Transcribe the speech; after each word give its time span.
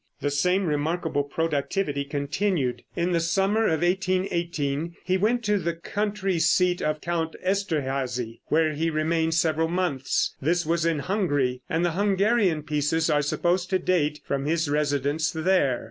The 0.19 0.31
same 0.31 0.65
remarkable 0.65 1.21
productivity 1.21 2.05
continued. 2.05 2.81
In 2.95 3.11
the 3.11 3.19
summer 3.19 3.65
of 3.65 3.83
1818 3.83 4.95
he 5.05 5.15
went 5.15 5.43
to 5.43 5.59
the 5.59 5.75
country 5.75 6.39
seat 6.39 6.81
of 6.81 7.01
Count 7.01 7.35
Esterhazy, 7.43 8.41
where 8.47 8.73
he 8.73 8.89
remained 8.89 9.35
several 9.35 9.67
months. 9.67 10.33
This 10.41 10.65
was 10.65 10.87
in 10.87 10.97
Hungary, 10.97 11.61
and 11.69 11.85
the 11.85 11.91
Hungarian 11.91 12.63
pieces 12.63 13.11
are 13.11 13.21
supposed 13.21 13.69
to 13.69 13.77
date 13.77 14.21
from 14.25 14.45
his 14.45 14.67
residence 14.67 15.29
there. 15.29 15.79